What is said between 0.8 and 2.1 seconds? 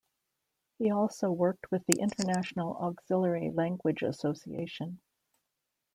also worked with the